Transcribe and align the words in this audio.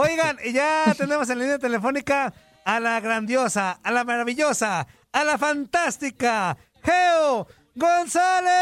Oigan, 0.00 0.36
y 0.44 0.52
ya 0.52 0.94
tenemos 0.96 1.28
en 1.28 1.40
línea 1.40 1.58
telefónica 1.58 2.32
a 2.64 2.78
la 2.78 3.00
grandiosa, 3.00 3.80
a 3.82 3.90
la 3.90 4.04
maravillosa, 4.04 4.86
a 5.10 5.24
la 5.24 5.36
fantástica, 5.38 6.56
Geo 6.84 7.48
González. 7.74 8.52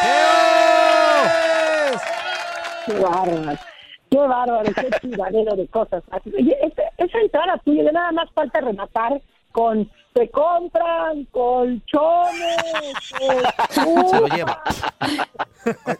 ¡Geo! 0.00 2.00
Qué 2.86 2.94
bárbaro, 3.02 3.58
qué 4.10 4.16
bárbaro, 4.16 4.72
qué 4.74 4.90
tiradero 5.02 5.56
de 5.56 5.68
cosas. 5.68 6.02
Oye, 6.24 6.56
esa, 6.62 6.82
esa 7.04 7.18
entrada 7.18 7.58
tuya, 7.62 7.84
de 7.84 7.92
nada 7.92 8.12
más 8.12 8.30
falta 8.32 8.58
rematar 8.62 9.20
con 9.52 9.90
se 10.14 10.30
compran 10.30 11.26
colchones. 11.32 12.56
Se 13.70 14.20
lo 14.20 14.26
lleva. 14.28 14.62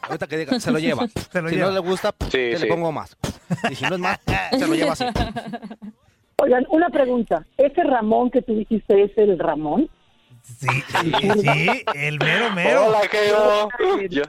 Ahorita 0.03 0.27
que 0.27 0.37
diga, 0.39 0.59
se 0.61 0.71
lo 0.71 0.79
lleva. 0.79 1.07
Se 1.31 1.43
lo 1.43 1.49
si 1.51 1.57
lleva. 1.57 1.69
no 1.69 1.75
le 1.75 1.81
gusta, 1.81 2.15
Sí, 2.21 2.29
¿qué 2.31 2.57
sí. 2.57 2.63
le 2.63 2.69
pongo 2.69 2.91
más? 2.93 3.15
Y 3.71 3.75
si 3.75 3.85
no 3.85 3.95
es 3.95 4.01
más, 4.01 4.19
se 4.51 4.67
lo 4.67 4.75
lleva 4.75 4.93
así. 4.93 5.05
Oigan, 6.39 6.67
una 6.71 6.89
pregunta. 6.91 7.47
¿Ese 7.57 7.83
Ramón 7.83 8.31
que 8.31 8.43
tú 8.43 8.55
dijiste 8.55 9.03
es 9.05 9.11
el 9.17 9.39
Ramón? 9.39 9.89
Sí, 10.43 10.69
sí, 10.69 11.13
sí, 11.41 11.85
el 11.95 12.19
mero 12.19 12.53
mero. 12.53 12.87
Hola, 12.87 13.01
Geo. 13.11 13.69
Yo-. 14.11 14.23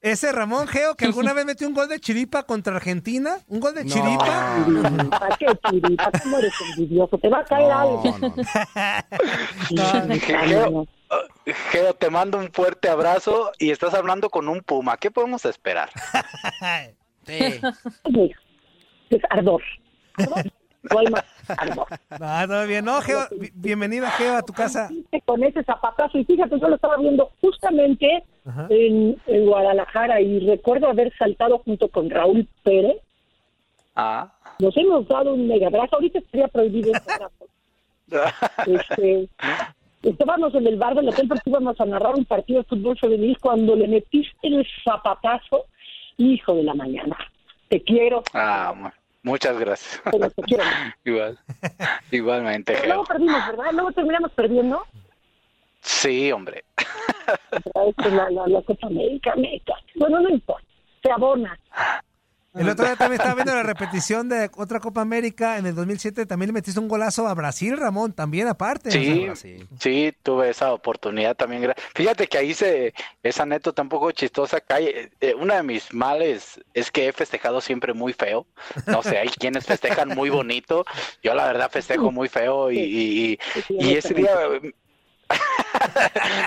Ese 0.00 0.32
Ramón 0.32 0.66
Geo 0.66 0.96
que 0.96 1.04
alguna 1.04 1.32
vez 1.32 1.44
metió 1.44 1.68
un 1.68 1.74
gol 1.74 1.88
de 1.88 2.00
chiripa 2.00 2.42
contra 2.42 2.74
Argentina, 2.74 3.36
un 3.46 3.60
gol 3.60 3.74
de 3.74 3.84
No. 3.84 3.90
chiripa. 3.94 5.10
¿Para 5.10 5.36
qué, 5.36 5.46
chiripa? 5.70 6.10
¿Cómo 6.22 6.38
eres 6.38 6.52
envidioso? 6.70 7.18
Te 7.18 7.28
va 7.28 7.38
a 7.38 7.44
caer 7.44 7.70
algo. 7.70 8.02
No, 9.70 9.92
no, 9.92 10.70
no. 10.70 10.86
No, 11.12 11.52
Geo, 11.70 11.86
no. 11.88 11.94
Te 11.94 12.10
mando 12.10 12.38
un 12.38 12.50
fuerte 12.52 12.88
abrazo 12.88 13.52
y 13.58 13.70
estás 13.70 13.94
hablando 13.94 14.30
con 14.30 14.48
un 14.48 14.60
puma. 14.62 14.96
¿Qué 14.96 15.10
podemos 15.10 15.44
esperar? 15.44 15.90
Sí. 17.24 17.60
Es 19.10 19.20
ardor. 19.30 19.62
Ardor. 20.18 20.44
No 20.90 20.98
hay 20.98 21.06
más 21.06 21.24
ardor. 21.46 21.86
No, 22.18 22.48
todo 22.48 22.66
bien. 22.66 22.84
No, 22.84 23.00
Geo, 23.00 23.20
bi- 23.38 23.52
bienvenida, 23.54 24.10
Geo, 24.10 24.34
a 24.36 24.42
tu 24.42 24.52
casa. 24.52 24.90
Con 25.24 25.44
ese 25.44 25.62
zapatazo. 25.62 26.18
Y 26.18 26.24
fíjate, 26.24 26.58
yo 26.58 26.66
lo 26.68 26.74
estaba 26.74 26.96
viendo 26.96 27.30
justamente 27.40 28.24
en, 28.70 29.16
en 29.26 29.46
Guadalajara 29.46 30.20
y 30.20 30.44
recuerdo 30.48 30.88
haber 30.88 31.16
saltado 31.16 31.58
junto 31.60 31.88
con 31.88 32.10
Raúl 32.10 32.48
Pérez. 32.64 32.96
Ah. 33.94 34.32
Nos 34.58 34.76
hemos 34.76 35.06
dado 35.06 35.34
un 35.34 35.46
mega 35.46 35.68
abrazo. 35.68 35.94
Ahorita 35.94 36.18
estaría 36.18 36.48
prohibido 36.48 36.90
ese 36.92 37.12
abrazo. 37.12 37.46
Este, 38.66 39.28
estábamos 40.02 40.54
en 40.54 40.66
el 40.66 40.76
bar 40.76 40.94
del 40.94 41.08
hotel 41.08 41.28
porque 41.28 41.50
íbamos 41.50 41.80
a 41.80 41.84
narrar 41.84 42.14
un 42.14 42.24
partido 42.24 42.60
de 42.62 42.68
fútbol 42.68 42.98
femenil 42.98 43.38
cuando 43.40 43.74
le 43.76 43.88
metiste 43.88 44.36
el 44.48 44.66
zapatazo, 44.84 45.66
hijo 46.16 46.54
de 46.54 46.62
la 46.64 46.74
mañana. 46.74 47.16
Te 47.68 47.82
quiero, 47.82 48.22
Ah, 48.34 48.74
mu- 48.76 48.90
muchas 49.22 49.58
gracias. 49.58 50.00
pero 50.10 50.30
te 50.30 50.42
quiero. 50.42 50.64
Igual. 51.04 51.38
Igualmente, 52.10 52.72
Pero 52.74 52.86
luego 52.86 53.04
perdimos, 53.04 53.46
¿verdad? 53.46 53.72
Luego 53.72 53.92
terminamos 53.92 54.30
perdiendo. 54.32 54.82
Sí, 55.80 56.30
hombre. 56.32 56.64
La, 57.74 58.30
la, 58.30 58.46
la 58.46 58.62
Copa 58.62 58.86
América, 58.88 59.32
América. 59.32 59.74
Bueno, 59.96 60.20
no 60.20 60.28
importa. 60.28 60.66
Se 61.02 61.10
abona. 61.10 61.58
El 62.54 62.68
otro 62.68 62.84
día 62.84 62.96
también 62.96 63.20
estaba 63.20 63.34
viendo 63.34 63.54
la 63.54 63.62
repetición 63.62 64.28
de 64.28 64.50
otra 64.56 64.78
Copa 64.78 65.00
América 65.00 65.56
en 65.56 65.64
el 65.66 65.74
2007. 65.74 66.26
También 66.26 66.48
le 66.48 66.52
metiste 66.52 66.78
un 66.78 66.86
golazo 66.88 67.26
a 67.26 67.32
Brasil, 67.34 67.78
Ramón, 67.78 68.12
también 68.12 68.46
aparte. 68.46 68.90
Sí, 68.90 69.26
sí. 69.36 69.66
sí, 69.80 70.14
tuve 70.22 70.50
esa 70.50 70.72
oportunidad 70.74 71.34
también. 71.34 71.72
Fíjate 71.94 72.26
que 72.26 72.36
ahí 72.36 72.52
se, 72.52 72.92
esa 73.22 73.44
anécdota 73.44 73.80
un 73.80 73.88
poco 73.88 74.10
chistosa. 74.10 74.60
cae- 74.60 75.10
eh, 75.20 75.34
una 75.34 75.56
de 75.56 75.62
mis 75.62 75.94
males 75.94 76.60
es 76.74 76.90
que 76.90 77.08
he 77.08 77.12
festejado 77.14 77.60
siempre 77.62 77.94
muy 77.94 78.12
feo. 78.12 78.46
No 78.86 79.02
sé, 79.02 79.16
hay 79.16 79.28
quienes 79.28 79.64
festejan 79.64 80.10
muy 80.10 80.28
bonito. 80.28 80.84
Yo 81.22 81.34
la 81.34 81.46
verdad 81.46 81.70
festejo 81.70 82.10
muy 82.12 82.28
feo 82.28 82.70
y, 82.70 82.78
y- 82.78 83.38
y- 83.70 83.88
y 83.88 83.94
ese 83.96 84.12
día 84.12 84.30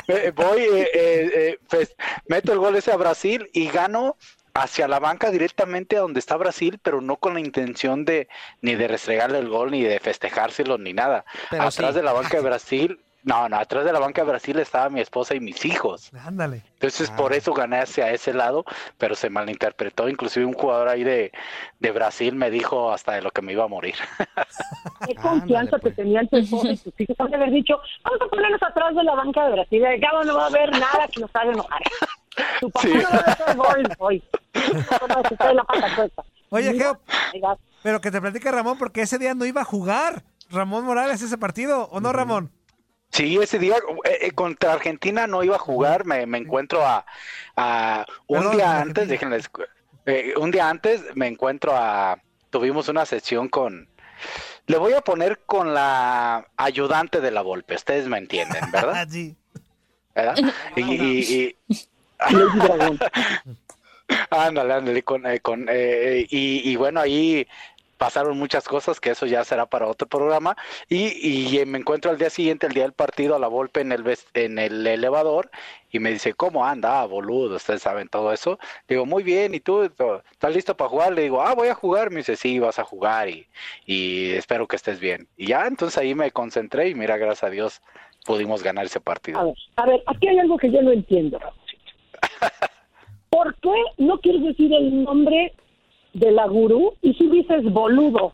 eh, 0.07 0.31
voy, 0.35 0.61
eh, 0.61 0.89
eh, 0.93 1.31
eh, 1.33 1.59
pues, 1.69 1.95
meto 2.27 2.53
el 2.53 2.59
gol 2.59 2.75
ese 2.75 2.91
a 2.91 2.95
Brasil 2.97 3.49
y 3.53 3.67
gano 3.69 4.17
hacia 4.55 4.87
la 4.87 4.99
banca 4.99 5.29
directamente 5.31 5.97
a 5.97 6.01
donde 6.01 6.19
está 6.19 6.37
Brasil, 6.37 6.79
pero 6.81 7.01
no 7.01 7.17
con 7.17 7.33
la 7.35 7.39
intención 7.41 8.05
de 8.05 8.27
ni 8.61 8.75
de 8.75 8.87
restregarle 8.87 9.39
el 9.39 9.49
gol, 9.49 9.71
ni 9.71 9.83
de 9.83 9.99
festejárselo, 9.99 10.77
ni 10.77 10.93
nada. 10.93 11.25
Pero 11.51 11.63
atrás 11.63 11.91
sí. 11.91 11.97
de 11.97 12.03
la 12.03 12.13
banca 12.13 12.37
de 12.37 12.43
Brasil, 12.49 12.99
no, 13.23 13.49
no, 13.49 13.57
atrás 13.57 13.83
de 13.85 13.91
la 13.91 13.99
banca 13.99 14.21
de 14.23 14.29
Brasil 14.29 14.57
estaba 14.59 14.87
mi 14.89 15.01
esposa 15.01 15.33
y 15.35 15.39
mis 15.39 15.65
hijos. 15.65 16.11
Ándale. 16.23 16.61
Entonces 16.75 17.09
por 17.11 17.33
Ah. 17.33 17.37
eso 17.37 17.53
gané 17.53 17.79
hacia 17.79 18.11
ese 18.11 18.33
lado, 18.33 18.63
pero 18.97 19.15
se 19.15 19.29
malinterpretó. 19.29 20.07
Inclusive 20.07 20.45
un 20.45 20.53
jugador 20.53 20.87
ahí 20.89 21.03
de, 21.03 21.31
de 21.79 21.91
Brasil 21.91 22.35
me 22.35 22.49
dijo 22.51 22.91
hasta 22.93 23.13
de 23.13 23.23
lo 23.23 23.31
que 23.31 23.41
me 23.41 23.51
iba 23.53 23.63
a 23.63 23.67
morir. 23.67 23.95
Qué 25.07 25.15
confianza 25.21 25.75
Ándale, 25.75 25.81
pues. 25.81 25.95
te 25.95 26.03
tenían 26.03 26.27
tu 26.29 26.37
esposa 26.37 26.69
y 26.69 26.77
tus 26.77 26.93
hijos. 27.01 27.15
Han 27.19 27.29
de 27.31 27.35
haber 27.35 27.51
dicho, 27.51 27.79
vamos 28.03 28.21
a 28.21 28.25
ponernos 28.27 28.63
atrás 28.63 28.95
de 28.95 29.03
la 29.03 29.15
banca 29.15 29.45
de 29.47 29.51
Brasil. 29.53 29.81
De 29.81 29.99
cabo 29.99 30.23
no 30.23 30.35
va 30.37 30.43
a 30.43 30.47
haber 30.47 30.71
nada 30.71 31.07
que 31.11 31.19
nos 31.21 31.35
haga 31.35 31.51
enojar. 31.51 31.81
Tu 32.59 32.69
papá 32.69 32.87
Sí. 32.87 32.93
no 32.93 33.01
va 33.09 33.17
a 33.17 33.31
hacer 33.31 33.55
gol 33.57 33.89
hoy. 33.97 34.23
La 35.53 35.63
pata. 35.63 36.09
Oye, 36.49 36.73
Geo, 36.73 36.99
pero 37.83 38.01
que 38.01 38.11
te 38.11 38.21
platique 38.21 38.51
Ramón, 38.51 38.77
porque 38.77 39.01
ese 39.01 39.17
día 39.17 39.33
no 39.33 39.45
iba 39.45 39.61
a 39.61 39.65
jugar 39.65 40.23
Ramón 40.49 40.85
Morales 40.85 41.21
ese 41.21 41.37
partido, 41.37 41.87
¿o 41.91 41.99
no, 41.99 42.13
Ramón? 42.13 42.51
Sí, 43.11 43.37
ese 43.37 43.59
día 43.59 43.75
eh, 44.03 44.17
eh, 44.21 44.31
contra 44.31 44.73
Argentina 44.73 45.25
no 45.27 45.43
iba 45.43 45.55
a 45.55 45.59
jugar, 45.59 46.05
me, 46.05 46.25
me 46.25 46.37
encuentro 46.37 46.85
a, 46.85 47.05
a- 47.55 48.05
un 48.27 48.39
Perdón, 48.39 48.55
día 48.57 48.81
antes, 48.81 49.07
déjenles, 49.07 49.49
eh, 50.05 50.33
un 50.37 50.51
día 50.51 50.69
antes 50.69 51.01
me 51.15 51.27
encuentro 51.27 51.73
a, 51.75 52.19
tuvimos 52.49 52.89
una 52.89 53.05
sesión 53.05 53.47
con, 53.47 53.87
le 54.67 54.77
voy 54.77 54.93
a 54.93 55.01
poner 55.01 55.43
con 55.45 55.73
la 55.73 56.45
ayudante 56.57 57.21
de 57.21 57.31
la 57.31 57.41
Volpe, 57.41 57.75
ustedes 57.75 58.07
me 58.07 58.17
entienden, 58.17 58.69
¿verdad? 58.71 59.07
Sí. 59.09 59.35
¿Verdad? 60.13 60.35
Y, 60.75 60.81
y- 60.81 61.57
y-. 61.69 61.87
ándale, 64.29 64.73
ándale, 64.73 65.03
con, 65.03 65.25
eh, 65.25 65.39
con, 65.39 65.67
eh, 65.69 66.25
y, 66.29 66.69
y 66.69 66.75
bueno, 66.75 66.99
ahí 66.99 67.47
pasaron 67.97 68.37
muchas 68.37 68.67
cosas, 68.67 68.99
que 68.99 69.11
eso 69.11 69.25
ya 69.25 69.45
será 69.45 69.65
para 69.65 69.87
otro 69.87 70.05
programa, 70.05 70.57
y, 70.89 71.13
y 71.27 71.57
eh, 71.59 71.65
me 71.65 71.77
encuentro 71.77 72.11
al 72.11 72.17
día 72.17 72.29
siguiente, 72.29 72.67
el 72.67 72.73
día 72.73 72.83
del 72.83 72.91
partido, 72.91 73.35
a 73.35 73.39
la 73.39 73.47
Volpe 73.47 73.79
en 73.79 73.93
el, 73.93 74.03
en 74.33 74.59
el 74.59 74.85
elevador, 74.85 75.49
y 75.91 75.99
me 75.99 76.11
dice, 76.11 76.33
¿cómo 76.33 76.65
anda? 76.65 76.99
Ah, 76.99 77.05
boludo, 77.05 77.55
ustedes 77.55 77.81
saben 77.81 78.09
todo 78.09 78.33
eso. 78.33 78.59
Digo, 78.89 79.05
muy 79.05 79.23
bien, 79.23 79.55
¿y 79.55 79.61
tú 79.61 79.83
estás 79.83 80.53
listo 80.53 80.75
para 80.75 80.89
jugar? 80.89 81.13
Le 81.13 81.21
digo, 81.21 81.41
ah, 81.41 81.55
voy 81.55 81.69
a 81.69 81.73
jugar. 81.73 82.09
Me 82.11 82.17
dice, 82.17 82.35
sí, 82.35 82.59
vas 82.59 82.79
a 82.79 82.83
jugar 82.83 83.29
y, 83.29 83.47
y 83.85 84.31
espero 84.31 84.67
que 84.67 84.75
estés 84.75 84.99
bien. 84.99 85.29
Y 85.37 85.47
ya, 85.47 85.65
entonces 85.65 85.97
ahí 85.97 86.13
me 86.13 86.31
concentré 86.31 86.89
y 86.89 86.95
mira, 86.95 87.15
gracias 87.15 87.45
a 87.45 87.49
Dios 87.49 87.81
pudimos 88.25 88.61
ganar 88.61 88.85
ese 88.87 88.97
A 88.97 89.01
partido. 89.03 89.45
ver, 89.45 89.55
a 89.77 89.85
ver, 89.85 90.03
aquí 90.07 90.27
hay 90.27 90.37
algo 90.39 90.57
que 90.57 90.69
yo 90.69 90.81
no 90.81 90.91
entiendo. 90.91 91.39
¿Por 93.35 93.53
qué 93.55 93.73
no 93.97 94.17
quieres 94.19 94.43
decir 94.43 94.73
el 94.73 95.03
nombre 95.03 95.53
de 96.13 96.31
la 96.31 96.47
gurú 96.47 96.93
y 97.01 97.13
si 97.15 97.27
dices 97.29 97.63
boludo? 97.65 98.27
O 98.27 98.33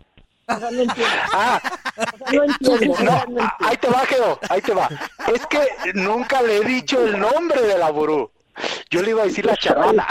sea, 0.59 0.69
no 0.69 0.81
entiendo. 0.81 1.15
Ah, 1.33 1.59
O 1.97 2.27
sea, 2.29 2.31
no 2.33 2.43
entiendo. 2.43 3.03
no, 3.03 3.11
entiendo. 3.17 3.41
ahí 3.61 3.77
te 3.77 3.87
va, 3.87 3.99
Geo, 4.05 4.39
ahí 4.49 4.61
te 4.61 4.73
va. 4.75 4.87
Es 5.33 5.45
que 5.47 5.59
nunca 5.95 6.43
le 6.43 6.57
he 6.57 6.63
dicho 6.65 7.03
el 7.03 7.19
nombre 7.19 7.63
de 7.63 7.79
la 7.79 7.89
gurú. 7.89 8.29
Yo 8.91 9.01
le 9.01 9.09
iba 9.09 9.23
a 9.23 9.25
decir 9.25 9.43
la 9.45 9.55
chamana. 9.57 10.05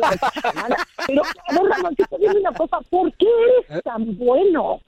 La 0.00 0.30
chamana. 0.42 0.76
Pero, 1.06 1.22
a 1.22 1.52
ver, 1.52 1.70
Ramoncito, 1.70 2.16
dime 2.18 2.34
una 2.40 2.52
cosa, 2.52 2.78
¿por 2.90 3.12
qué 3.12 3.26
eres 3.68 3.84
tan 3.84 4.16
bueno? 4.18 4.80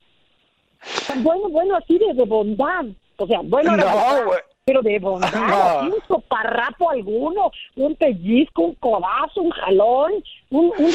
Tan 1.07 1.23
bueno, 1.23 1.49
bueno, 1.51 1.77
así 1.77 1.97
de, 1.99 2.13
de 2.13 2.25
bondad. 2.25 2.87
O 3.19 3.27
sea, 3.29 3.39
bueno, 3.45 3.77
No, 3.77 4.25
güey. 4.27 4.41
Pero 4.67 4.83
de 4.83 4.99
bondad, 4.99 5.31
No. 5.33 5.55
así 5.55 5.87
un 5.87 6.03
soparrapo 6.09 6.91
alguno, 6.91 7.53
un 7.77 7.95
pellizco, 7.95 8.63
un 8.63 8.75
codazo, 8.75 9.41
un 9.43 9.51
jalón, 9.53 10.13
un, 10.51 10.73
un, 10.77 10.95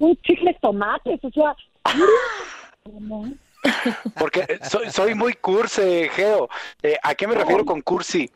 un 0.00 0.16
chicle 0.18 0.52
de 0.52 0.58
tomates, 0.60 1.18
o 1.24 1.30
sea, 1.30 1.56
mira, 1.94 3.32
Porque 4.18 4.60
soy, 4.70 4.90
soy 4.90 5.14
muy 5.14 5.32
cursi, 5.32 6.08
Geo. 6.10 6.50
Eh, 6.82 6.98
¿A 7.02 7.14
qué 7.14 7.26
me 7.26 7.34
refiero 7.34 7.64
con 7.64 7.80
cursi? 7.80 8.30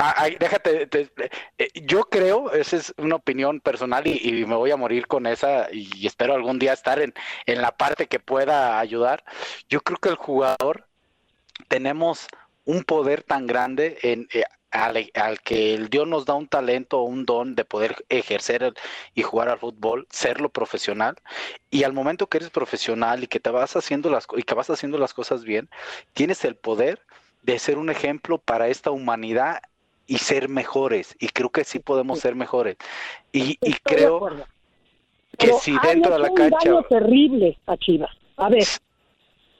Ah, 0.00 0.14
ay, 0.16 0.36
déjate, 0.38 0.86
te- 0.88 1.10
eh, 1.58 1.68
yo 1.84 2.00
creo, 2.02 2.52
esa 2.52 2.76
es 2.76 2.92
una 2.98 3.14
opinión 3.16 3.60
personal 3.60 4.04
y, 4.06 4.20
y 4.22 4.44
me 4.46 4.56
voy 4.56 4.72
a 4.72 4.76
morir 4.76 5.06
con 5.06 5.26
esa 5.26 5.68
y 5.72 6.04
espero 6.06 6.34
algún 6.34 6.58
día 6.58 6.72
estar 6.72 7.00
en, 7.00 7.14
en 7.46 7.62
la 7.62 7.70
parte 7.70 8.06
que 8.06 8.18
pueda 8.18 8.80
ayudar. 8.80 9.22
Yo 9.68 9.80
creo 9.80 9.98
que 9.98 10.08
el 10.08 10.16
jugador 10.16 10.86
tenemos 11.68 12.26
un 12.68 12.84
poder 12.84 13.22
tan 13.22 13.46
grande 13.46 13.96
en, 14.02 14.28
eh, 14.34 14.44
al, 14.70 15.10
al 15.14 15.40
que 15.40 15.74
el 15.74 15.88
Dios 15.88 16.06
nos 16.06 16.26
da 16.26 16.34
un 16.34 16.46
talento 16.48 16.98
o 16.98 17.04
un 17.04 17.24
don 17.24 17.54
de 17.54 17.64
poder 17.64 18.04
ejercer 18.10 18.62
el- 18.62 18.74
y 19.14 19.22
jugar 19.22 19.48
al 19.48 19.58
fútbol, 19.58 20.06
serlo 20.10 20.50
profesional, 20.50 21.16
y 21.70 21.84
al 21.84 21.94
momento 21.94 22.26
que 22.26 22.36
eres 22.36 22.50
profesional 22.50 23.24
y 23.24 23.26
que 23.26 23.40
te 23.40 23.48
vas 23.48 23.74
haciendo 23.74 24.10
las 24.10 24.26
y 24.36 24.42
que 24.42 24.54
vas 24.54 24.68
haciendo 24.68 24.98
las 24.98 25.14
cosas 25.14 25.44
bien, 25.44 25.70
tienes 26.12 26.44
el 26.44 26.56
poder 26.56 27.00
de 27.42 27.58
ser 27.58 27.78
un 27.78 27.88
ejemplo 27.88 28.36
para 28.36 28.68
esta 28.68 28.90
humanidad 28.90 29.62
y 30.06 30.18
ser 30.18 30.50
mejores. 30.50 31.16
Y 31.18 31.28
creo 31.28 31.48
que 31.48 31.64
sí 31.64 31.78
podemos 31.78 32.18
ser 32.20 32.34
mejores. 32.34 32.76
Y, 33.32 33.56
y 33.62 33.70
de 33.72 33.80
creo, 33.82 34.28
que 35.38 35.52
si 35.54 35.72
dentro 35.82 36.12
de 36.12 36.18
la 36.18 36.30
un 36.30 36.36
cancha. 36.36 36.82
terrible 36.90 37.58
a 37.66 37.78
Chivas. 37.78 38.10
A 38.36 38.50
ver, 38.50 38.64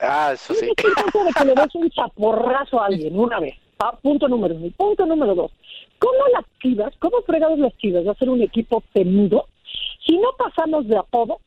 Ah, 0.00 0.30
eso 0.34 0.54
sí. 0.54 0.68
Tanto 0.76 1.24
de 1.24 1.32
que 1.32 1.44
le 1.44 1.54
des 1.54 1.74
un 1.74 1.90
chaporrazo 1.90 2.80
a 2.80 2.86
alguien 2.86 3.18
una 3.18 3.40
vez. 3.40 3.54
Ah, 3.80 3.96
punto 4.00 4.28
número 4.28 4.54
uno. 4.54 4.70
Punto 4.76 5.06
número 5.06 5.34
dos. 5.34 5.50
¿Cómo 5.98 6.18
las 6.32 6.44
chivas, 6.62 6.92
cómo 7.00 7.20
fregados 7.22 7.58
las 7.58 7.76
chivas 7.78 8.06
va 8.06 8.12
a 8.12 8.16
ser 8.16 8.30
un 8.30 8.40
equipo 8.42 8.82
temido 8.92 9.46
si 10.06 10.16
no 10.18 10.28
pasamos 10.38 10.86
de 10.86 10.96
apodo 10.96 11.40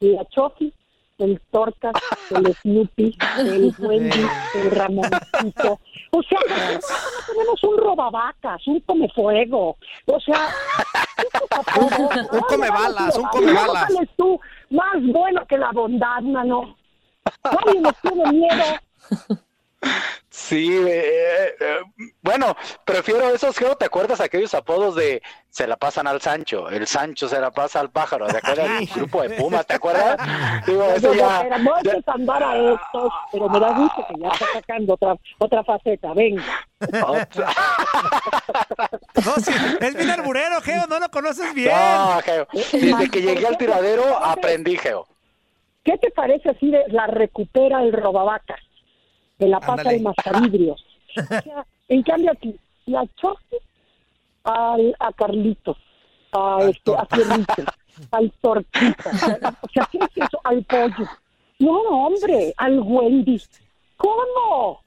la 0.00 0.24
Chofi, 0.26 0.72
el 1.18 1.40
Torcas, 1.50 1.92
el 2.30 2.54
Snoopy, 2.54 3.16
el 3.38 3.72
Wendy, 3.78 4.26
el 4.54 4.70
Ramoncito? 4.70 5.80
O 6.12 6.22
sea, 6.22 6.38
no 6.40 7.32
tenemos 7.32 7.64
un 7.64 7.76
robavacas, 7.78 8.66
un 8.68 8.80
comefuego. 8.80 9.76
O 10.06 10.20
sea, 10.20 10.48
apodos- 11.50 12.28
Un 12.32 12.40
comebalas, 12.40 13.16
un 13.18 13.24
comebalas. 13.28 13.92
sales 13.92 14.08
tú, 14.16 14.40
más 14.70 14.94
bueno 15.02 15.44
que 15.46 15.58
la 15.58 15.70
bondad, 15.72 16.20
mano. 16.22 16.76
Nadie 17.44 17.80
nos 17.80 17.94
tiene 18.02 18.32
miedo. 18.32 18.64
Sí, 20.30 20.78
eh, 20.86 21.54
eh, 21.60 21.78
bueno, 22.22 22.56
prefiero 22.86 23.28
esos, 23.28 23.56
Geo, 23.56 23.76
¿te 23.76 23.84
acuerdas 23.84 24.20
aquellos 24.20 24.54
apodos 24.54 24.94
de 24.96 25.22
se 25.50 25.66
la 25.66 25.76
pasan 25.76 26.06
al 26.06 26.20
Sancho, 26.22 26.70
el 26.70 26.86
Sancho 26.86 27.28
se 27.28 27.38
la 27.38 27.50
pasa 27.50 27.80
al 27.80 27.90
pájaro, 27.90 28.26
¿te 28.26 28.38
acuerdas 28.38 28.66
del 28.78 28.86
grupo 28.88 29.22
de 29.22 29.30
Pumas, 29.30 29.66
te 29.66 29.74
acuerdas? 29.74 30.16
Digo, 30.66 30.84
eso 30.86 31.08
No, 31.08 31.14
ya, 31.14 31.40
pero 31.42 31.58
no 31.58 31.72
que 31.82 32.02
andar 32.10 32.42
a 32.42 32.56
estos, 32.56 33.12
pero 33.30 33.48
me 33.50 33.60
da 33.60 33.72
gusto 33.72 34.06
que 34.08 34.14
ya 34.20 34.28
está 34.28 34.46
sacando 34.54 34.94
otra 34.94 35.16
otra 35.38 35.62
faceta. 35.64 36.12
Venga. 36.14 36.42
otra- 37.06 37.52
No, 39.24 39.34
sí, 39.36 39.52
es 39.80 39.94
bien 39.94 40.10
arburero, 40.10 40.60
Geo, 40.62 40.86
no 40.86 40.98
lo 40.98 41.10
conoces 41.10 41.52
bien. 41.54 41.72
No, 41.76 42.20
Geo, 42.22 42.48
desde 42.72 43.10
que 43.10 43.20
llegué 43.22 43.46
al 43.46 43.56
tiradero 43.58 44.16
aprendí, 44.18 44.76
Geo. 44.78 45.06
¿Qué 45.84 45.98
te 45.98 46.10
parece 46.10 46.50
así 46.50 46.70
de 46.70 46.84
la 46.88 47.06
recupera 47.06 47.82
el 47.82 47.92
robavacas? 47.92 48.60
De 49.38 49.48
la 49.48 49.60
pasa 49.60 49.72
Ándale. 49.72 49.96
el 49.96 50.02
mascavidrios. 50.02 50.84
O 51.16 51.42
sea, 51.42 51.64
en 51.88 52.02
cambio 52.02 52.32
aquí, 52.32 52.56
la 52.86 53.06
choque 53.14 53.58
al, 54.42 54.96
a 54.98 55.12
Carlitos, 55.12 55.76
a, 56.32 56.56
Al 56.56 56.70
este, 56.70 56.92
a. 56.96 57.06
Fierrito, 57.06 57.54
al 58.10 58.32
Tortita. 58.40 59.10
O 59.62 59.68
sea, 59.68 59.88
¿qué 59.92 59.98
es 59.98 60.16
eso? 60.16 60.40
Al 60.42 60.64
pollo. 60.64 61.08
No, 61.60 61.78
hombre, 62.06 62.52
al 62.56 62.80
Wendy. 62.80 63.40
¿Cómo? 63.96 64.80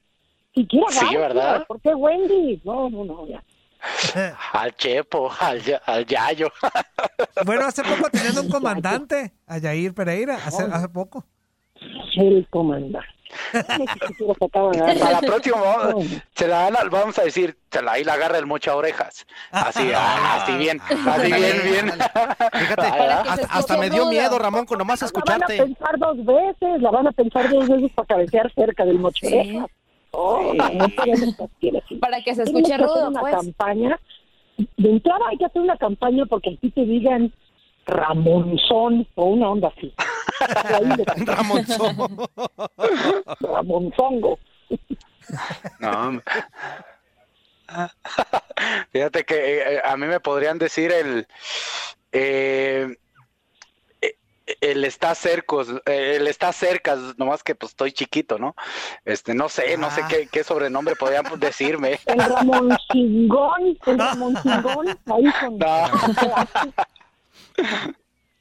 Siquiera 0.54 0.92
Sí, 0.92 1.16
¿verdad? 1.16 1.66
¿Por 1.66 1.80
qué 1.80 1.94
Wendy? 1.96 2.60
No, 2.66 2.90
no, 2.90 3.06
no, 3.06 3.28
ya. 3.28 3.42
Al 4.54 4.76
Chepo, 4.76 5.32
al, 5.40 5.62
al 5.86 6.06
Yayo. 6.06 6.52
Bueno, 7.46 7.66
hace 7.66 7.84
poco 7.84 8.10
teniendo 8.10 8.42
un 8.42 8.50
comandante, 8.50 9.32
a 9.46 9.58
Yair 9.60 9.94
Pereira, 9.94 10.36
hace, 10.44 10.64
hace 10.64 10.90
poco. 10.90 11.24
El 12.16 12.48
comandante. 12.50 13.08
Para 13.52 15.12
la 15.12 15.20
próxima 15.22 15.62
vamos, 15.62 16.06
No. 16.06 16.20
se 16.34 16.48
la 16.48 16.62
dan 16.64 16.78
al- 16.78 16.90
vamos 16.90 17.20
a 17.20 17.24
decir, 17.24 17.58
se 17.70 17.82
la, 17.82 17.92
ahí 17.94 18.04
la 18.04 18.14
agarra 18.14 18.38
el 18.40 18.46
mocha 18.48 18.76
orejas. 18.76 19.28
Así, 19.52 19.92
ah, 19.96 20.42
así 20.42 20.56
bien, 20.58 20.80
así 20.82 21.32
bien, 21.32 21.62
bien. 21.64 21.92
Fíjate, 21.92 22.88
Ah, 22.88 23.24
hasta, 23.28 23.48
hasta 23.48 23.78
me 23.78 23.90
dio 23.90 24.06
miedo, 24.08 24.40
Ramón, 24.40 24.66
con 24.66 24.78
nomás 24.80 25.02
La 25.02 25.08
van 25.14 25.14
a 25.44 25.46
escucharte. 25.46 25.58
pensar 25.58 26.00
dos 26.00 26.18
veces, 26.26 26.82
la 26.82 26.90
van 26.92 27.08
a 27.08 27.12
pensar 27.12 27.50
dos 27.50 27.68
veces 27.68 27.92
para 27.94 28.08
cabecear 28.08 28.52
cerca 28.54 28.86
del 28.86 28.98
mochereja. 29.00 29.58
Oh, 29.58 29.62
no 29.62 29.68
así. 30.14 31.96
Para 31.96 32.22
que 32.22 32.36
se 32.36 32.44
escuche 32.44 32.68
que 32.68 32.74
hacer 32.74 32.86
rudo, 32.86 33.10
una 33.10 33.20
pues. 33.22 33.36
campaña. 33.36 34.00
De 34.78 34.90
entrada 34.90 35.26
hay 35.30 35.38
que 35.38 35.46
hacer 35.46 35.62
una 35.62 35.78
campaña 35.78 36.26
porque 36.26 36.52
aquí 36.52 36.72
te 36.72 36.82
digan 36.82 37.32
Ramonzón 37.86 39.08
o 39.16 39.26
una 39.26 39.50
onda 39.50 39.72
así. 39.76 39.94
Ramonzón. 41.26 42.18
Ramonzongo. 43.40 44.40
No. 45.80 46.22
Fíjate 48.92 49.24
que 49.26 49.58
eh, 49.58 49.82
a 49.84 49.98
mí 49.98 50.08
me 50.08 50.20
podrían 50.20 50.58
decir 50.58 50.92
el 50.92 51.28
eh, 52.12 52.96
el 54.62 54.84
está 54.86 55.14
cercos, 55.16 55.68
eh, 55.86 56.16
el 56.18 56.28
está 56.28 56.54
cerca, 56.54 56.96
nomás 57.18 57.44
que 57.44 57.54
pues 57.56 57.72
estoy 57.74 57.92
chiquito, 57.92 58.40
¿no? 58.40 58.56
Este, 59.06 59.34
no 59.34 59.50
sé, 59.50 59.76
no 59.78 59.92
sé 59.92 60.02
Ah. 60.04 60.08
qué, 60.10 60.28
qué 60.32 60.44
sobrenombre 60.44 60.96
podrían 60.96 61.26
decirme. 61.40 62.00
El 62.06 62.20
Ramoncingón, 62.20 63.78
el 63.86 63.98
Ramoncingón, 64.00 64.88
ahí 65.08 65.26
con... 65.40 65.58
No. 65.58 65.92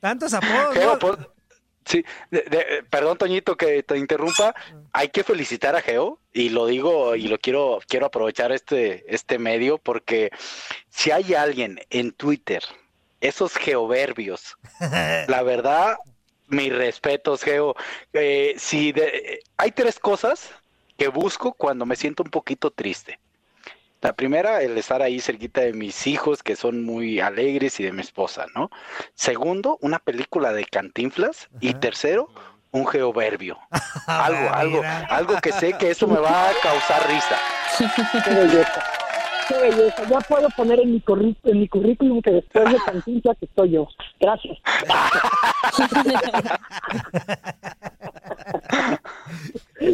Tantos 0.00 0.34
apodos, 0.34 0.74
Geo, 0.74 0.98
¿no? 1.02 1.18
sí, 1.84 2.04
de- 2.30 2.42
de- 2.42 2.84
perdón 2.90 3.16
Toñito 3.18 3.56
que 3.56 3.82
te 3.82 3.96
interrumpa, 3.98 4.54
hay 4.92 5.08
que 5.08 5.24
felicitar 5.24 5.74
a 5.74 5.80
Geo 5.82 6.18
y 6.32 6.50
lo 6.50 6.66
digo 6.66 7.16
y 7.16 7.28
lo 7.28 7.38
quiero 7.38 7.78
quiero 7.88 8.06
aprovechar 8.06 8.52
este 8.52 9.04
este 9.12 9.38
medio 9.38 9.78
porque 9.78 10.30
si 10.90 11.10
hay 11.10 11.34
alguien 11.34 11.80
en 11.90 12.12
Twitter 12.12 12.62
esos 13.26 13.54
geoverbios, 13.56 14.56
la 15.28 15.42
verdad 15.42 15.96
mis 16.48 16.72
respetos 16.72 17.42
Geo, 17.42 17.74
Eh, 18.12 18.54
si 18.58 18.92
de- 18.92 19.40
hay 19.56 19.72
tres 19.72 19.98
cosas 19.98 20.50
que 20.96 21.08
busco 21.08 21.52
cuando 21.52 21.84
me 21.86 21.96
siento 21.96 22.22
un 22.22 22.30
poquito 22.30 22.70
triste. 22.70 23.18
La 24.00 24.12
primera, 24.12 24.62
el 24.62 24.78
estar 24.78 25.02
ahí 25.02 25.20
cerquita 25.20 25.62
de 25.62 25.72
mis 25.72 26.06
hijos, 26.06 26.42
que 26.42 26.54
son 26.54 26.84
muy 26.84 27.18
alegres, 27.18 27.80
y 27.80 27.82
de 27.84 27.92
mi 27.92 28.02
esposa, 28.02 28.46
¿no? 28.54 28.70
Segundo, 29.14 29.78
una 29.80 29.98
película 29.98 30.52
de 30.52 30.64
cantinflas. 30.66 31.48
Y 31.60 31.74
tercero, 31.74 32.28
un 32.70 32.86
geoverbio. 32.86 33.58
Algo, 34.06 34.48
Ah, 34.50 34.60
algo, 34.60 34.76
mira. 34.78 35.06
algo 35.10 35.40
que 35.40 35.50
sé 35.52 35.72
que 35.72 35.90
eso 35.90 36.06
me 36.06 36.20
va 36.20 36.50
a 36.50 36.52
causar 36.62 37.02
risa. 37.08 37.38
Qué 39.48 39.54
belleza. 39.60 40.08
Ya 40.08 40.18
puedo 40.20 40.48
poner 40.56 40.80
en 40.80 40.92
mi, 40.92 41.02
en 41.44 41.60
mi 41.60 41.68
currículum 41.68 42.20
que 42.22 42.30
después 42.32 42.72
de 42.72 42.78
Cantinflas 42.84 43.36
estoy 43.40 43.70
yo. 43.70 43.88
Gracias. 44.20 44.58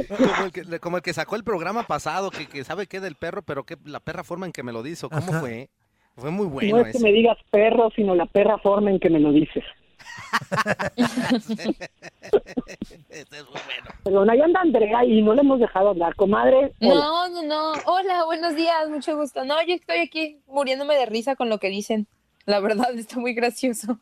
Como 0.09 0.45
el, 0.45 0.53
que, 0.53 0.81
como 0.81 0.97
el 0.97 1.03
que 1.03 1.13
sacó 1.13 1.37
el 1.37 1.45
programa 1.45 1.83
pasado, 1.85 2.31
que, 2.31 2.47
que 2.47 2.65
sabe 2.65 2.87
qué 2.87 3.01
del 3.01 3.17
perro, 3.17 3.43
pero 3.43 3.65
que 3.65 3.77
la 3.85 4.01
perra 4.01 4.25
forma 4.25 4.47
en 4.47 4.53
que 4.53 4.63
me 4.63 4.73
lo 4.73 4.83
dizo. 4.83 5.11
¿Cómo 5.11 5.31
Ajá. 5.31 5.41
fue? 5.41 5.71
Fue 6.17 6.31
muy 6.31 6.47
no 6.47 6.53
bueno 6.53 6.79
es 6.81 6.93
que 6.97 7.03
me 7.03 7.13
digas 7.13 7.39
perro, 7.51 7.91
sino 7.97 8.15
la 8.15 8.27
perra 8.27 8.59
forma 8.59 8.91
en 8.91 9.01
que 9.01 9.09
me 9.11 9.19
lo 9.19 9.33
dices. 9.33 9.65
Ese 13.09 13.37
es 13.37 13.45
muy 13.45 13.61
bueno. 13.65 13.91
Perdón, 14.05 14.31
ahí 14.31 14.41
anda 14.41 14.61
Andrea 14.61 15.05
y 15.05 15.23
no 15.23 15.35
le 15.35 15.41
hemos 15.41 15.61
dejado 15.61 15.91
hablar. 15.91 16.15
Comadre. 16.17 16.73
No, 16.81 17.29
no, 17.29 17.43
no. 17.43 17.73
Buenos 18.33 18.57
días, 18.57 18.89
mucho 18.89 19.15
gusto. 19.15 19.45
No, 19.45 19.57
yo 19.63 19.75
estoy 19.75 19.99
aquí 19.99 20.41
muriéndome 20.47 20.95
de 20.95 21.05
risa 21.05 21.37
con 21.37 21.51
lo 21.51 21.59
que 21.59 21.69
dicen. 21.69 22.07
La 22.47 22.61
verdad, 22.61 22.91
está 22.97 23.21
muy 23.21 23.35
gracioso. 23.35 23.99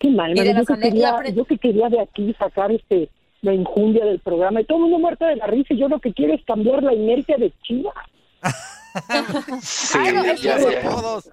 qué 0.00 0.10
mal. 0.10 0.34
yo, 0.34 0.42
que 0.42 0.80
quería, 0.80 1.22
yo 1.32 1.44
que 1.44 1.56
quería 1.56 1.88
de 1.88 2.00
aquí 2.00 2.34
sacar 2.36 2.72
este 2.72 3.08
la 3.42 3.54
injundia 3.54 4.04
del 4.04 4.18
programa 4.18 4.60
y 4.60 4.64
todo 4.64 4.78
el 4.78 4.82
mundo 4.82 4.98
muerto 4.98 5.24
de 5.24 5.36
la 5.36 5.46
risa 5.46 5.72
y 5.72 5.78
yo 5.78 5.88
lo 5.88 6.00
que 6.00 6.12
quiero 6.12 6.34
es 6.34 6.44
cambiar 6.44 6.82
la 6.82 6.92
inercia 6.92 7.36
de 7.36 7.52
Chivas. 7.62 7.94
Sí, 9.62 9.98
ya, 10.12 10.32
es 10.32 10.42
ya, 10.42 10.58
Los 10.58 10.72
ya. 10.72 10.80
apodos. 10.80 11.30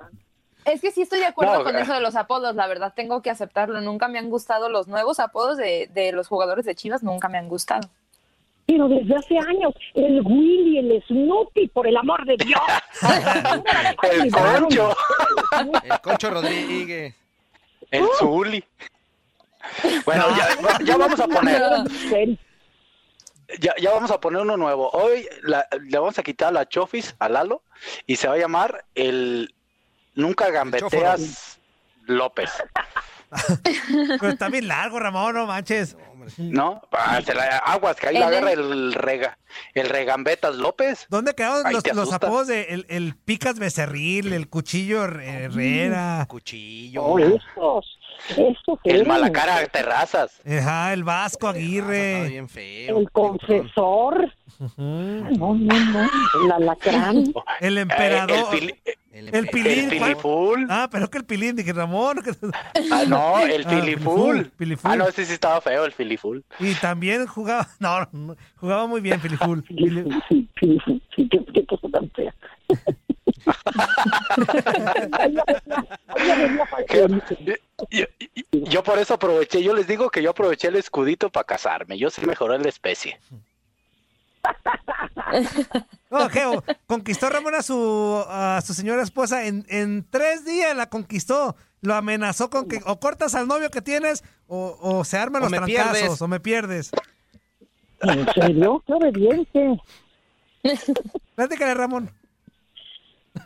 Es 0.64 0.80
que 0.80 0.92
sí 0.92 1.02
estoy 1.02 1.20
de 1.22 1.26
acuerdo 1.26 1.58
No, 1.58 1.64
con 1.64 1.76
eh. 1.76 1.82
eso 1.82 1.94
de 1.96 2.02
los 2.02 2.16
apodos, 2.16 2.56
la 2.56 2.68
verdad, 2.68 2.94
tengo 2.96 3.24
que 3.24 3.32
aceptarlo. 3.32 3.82
Nunca 3.82 4.08
me 4.10 4.20
han 4.20 4.30
gustado 4.30 4.70
los 4.70 4.88
nuevos 4.88 5.20
apodos 5.20 5.58
de, 5.58 5.90
de 5.92 6.12
los 6.12 6.28
jugadores 6.28 6.66
de 6.66 6.76
Chivas, 6.76 7.02
nunca 7.02 7.30
me 7.30 7.40
han 7.40 7.50
gustado. 7.50 7.90
Pero 8.68 8.90
desde 8.90 9.16
hace 9.16 9.38
años, 9.38 9.74
el 9.94 10.22
Willy, 10.26 10.78
el 10.80 11.02
Snoopy, 11.08 11.68
por 11.70 11.88
el 11.88 11.96
amor 11.96 12.26
de 12.26 12.36
Dios. 12.38 12.60
El 14.12 14.30
concho, 14.32 14.96
El 15.84 16.02
Concho 16.02 16.30
Rodríguez. 16.32 17.16
el 17.92 18.06
Zuli. 18.20 18.64
Bueno, 20.06 20.26
ya, 20.38 20.80
ya 20.84 20.98
vamos 20.98 21.20
a 21.20 21.28
poner, 21.28 21.62
ya, 23.60 23.74
ya 23.80 23.92
vamos 23.92 24.12
a 24.12 24.20
poner 24.20 24.42
uno 24.42 24.58
nuevo. 24.58 24.90
Hoy 24.92 25.26
la- 25.44 25.68
le 25.82 25.98
vamos 25.98 26.20
a 26.20 26.24
quitar 26.24 26.52
la 26.52 26.68
Chofis 26.68 27.16
a 27.20 27.30
Lalo 27.30 27.62
y 28.06 28.18
se 28.18 28.28
va 28.28 28.34
a 28.36 28.38
llamar 28.38 28.84
el 28.96 29.54
Nunca 30.16 30.50
Gambeteas 30.50 31.60
López, 32.06 32.52
Pero 34.20 34.30
está 34.32 34.50
bien 34.50 34.68
largo, 34.68 35.00
Ramón, 35.00 35.36
no 35.36 35.46
manches. 35.46 35.98
¿no? 36.38 36.82
Ah, 36.92 37.22
se 37.26 37.34
la- 37.34 37.58
aguas, 37.60 37.96
que 37.98 38.08
ahí 38.08 38.18
la 38.18 38.28
agarra 38.28 38.52
el 38.52 38.94
rega, 38.94 39.38
el 39.74 39.88
regambetas 39.88 40.56
López. 40.56 41.06
¿Dónde 41.10 41.34
quedaron 41.36 41.72
los, 41.72 41.84
los 41.96 42.12
apodos 42.12 42.48
de 42.48 42.64
el, 42.64 42.86
el 42.90 43.16
Picas 43.16 43.60
Becerril, 43.60 44.34
el 44.34 44.50
Cuchillo 44.50 45.06
Herrera, 45.06 46.26
Cuchillo. 46.28 47.04
Oh, 47.04 47.20
estos, 47.20 48.00
estos 48.30 48.80
El 48.84 48.96
eran. 48.98 49.08
Malacara 49.08 49.66
Terrazas. 49.68 50.42
ajá, 50.46 50.92
el 50.94 51.04
Vasco 51.06 51.48
Aguirre? 51.48 52.28
bien 52.30 52.50
feo. 52.50 53.00
El 53.00 53.10
confesor. 53.12 54.34
No, 54.78 55.54
no, 55.56 55.56
no. 55.56 56.10
El 56.46 56.52
alacrán. 56.52 57.24
El 57.62 57.78
Eh, 57.78 57.82
emperador. 57.82 58.38
el, 58.38 58.46
Fili- 58.60 58.82
El 59.18 59.34
El 59.34 59.48
pilín. 59.48 59.90
Ah, 60.70 60.88
pero 60.92 61.10
que 61.10 61.18
el 61.18 61.26
pilín, 61.26 61.56
dije 61.56 61.74
Ramón. 61.74 62.20
Ah, 62.92 63.04
no, 63.08 63.40
el 63.40 63.66
Ah, 63.66 63.70
filiful. 63.70 64.52
filiful. 64.58 64.92
Ah, 64.92 64.96
no, 64.96 65.08
ese 65.08 65.26
sí 65.26 65.34
estaba 65.34 65.60
feo, 65.60 65.86
el 65.86 65.92
filiful. 65.92 66.44
Y 66.60 66.76
también 66.76 67.26
jugaba, 67.26 67.68
no, 67.80 68.08
no, 68.12 68.36
jugaba 68.58 68.86
muy 68.88 69.02
bien. 69.02 69.20
Sí, 70.60 70.80
sí, 71.16 71.30
qué, 71.30 71.46
qué 71.54 71.66
cosa 71.66 71.88
tan 71.90 72.10
fea. 72.12 72.34
Yo, 76.94 77.08
yo- 77.92 78.06
yo 78.52 78.84
por 78.84 78.98
eso 79.00 79.14
aproveché, 79.16 79.62
yo 79.64 79.74
les 79.74 79.88
digo 79.88 80.10
que 80.10 80.22
yo 80.24 80.32
aproveché 80.32 80.68
el 80.70 80.76
escudito 80.78 81.30
para 81.30 81.44
casarme. 81.46 81.98
Yo 81.98 82.10
sí 82.10 82.26
mejoré 82.26 82.58
la 82.60 82.70
especie. 82.70 83.20
No, 86.10 86.30
Geo, 86.30 86.64
conquistó 86.86 87.30
Ramón 87.30 87.54
a 87.56 87.62
su, 87.62 88.24
a 88.28 88.62
su 88.66 88.74
señora 88.74 89.04
esposa 89.04 89.46
en, 89.46 89.66
en 89.68 90.06
tres 90.10 90.46
días 90.46 90.76
la 90.76 90.90
conquistó. 90.90 91.56
Lo 91.82 91.94
amenazó 91.96 92.50
con 92.50 92.68
que 92.68 92.82
o 92.86 93.00
cortas 93.00 93.36
al 93.36 93.48
novio 93.48 93.70
que 93.70 93.82
tienes 93.82 94.24
o, 94.48 94.78
o 94.82 95.04
se 95.04 95.18
arman 95.18 95.44
O 95.44 95.50
los 95.50 95.52
trancazos 95.52 95.92
pierdes. 95.98 96.22
o 96.22 96.28
me 96.28 96.40
pierdes. 96.40 96.92
¿En 98.02 98.26
serio? 98.34 98.84
¡Qué 98.86 98.94
obediente! 98.94 99.82
Platícale, 101.36 101.74
Ramón. 101.74 102.12